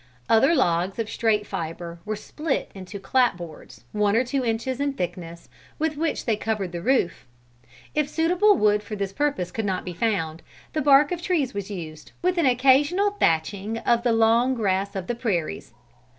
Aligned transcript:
Other 0.27 0.55
logs 0.55 0.97
of 0.97 1.07
straight 1.11 1.45
fiber 1.45 1.99
were 2.05 2.15
split 2.15 2.71
into 2.73 2.97
clap 2.99 3.37
boards, 3.37 3.83
one 3.91 4.15
or 4.15 4.23
two 4.23 4.43
inches 4.43 4.79
in 4.79 4.93
thickness, 4.93 5.47
with 5.77 5.95
which 5.95 6.25
they 6.25 6.35
covered 6.35 6.71
the 6.71 6.81
roof. 6.81 7.27
If 7.93 8.09
suitable 8.09 8.55
wood 8.57 8.81
for 8.81 8.95
this 8.95 9.13
purpose 9.13 9.51
could 9.51 9.63
not 9.65 9.85
be 9.85 9.93
found, 9.93 10.41
the 10.73 10.81
bark 10.81 11.11
of 11.11 11.21
trees 11.21 11.53
was 11.53 11.69
used, 11.69 12.13
with 12.23 12.39
an 12.39 12.47
occasional 12.47 13.11
thatching 13.19 13.77
of 13.77 14.01
the 14.01 14.11
long 14.11 14.55
grass 14.55 14.95
of 14.95 15.05
the 15.05 15.13
prairies. 15.13 15.71